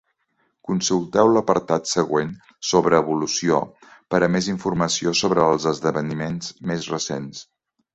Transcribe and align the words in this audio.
Consulteu 0.69 1.29
l'apartat 1.35 1.91
següent 1.91 2.31
sobre 2.71 2.99
"Evolució" 3.03 3.61
per 4.15 4.25
a 4.25 4.33
més 4.39 4.51
informació 4.57 5.17
sobre 5.25 5.49
els 5.53 5.73
esdeveniments 5.77 6.55
més 6.73 6.95
recents. 6.99 7.49